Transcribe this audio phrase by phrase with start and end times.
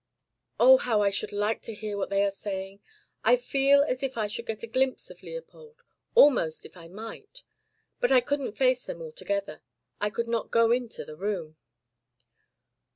[0.59, 2.79] Oh, how I should like to hear what they are saying!
[3.23, 5.83] I feel as if I should get a glimpse of Leopold
[6.15, 7.43] almost, if I might.
[7.99, 9.61] But I couldn't face them all together.
[9.99, 11.55] I could not go into the room."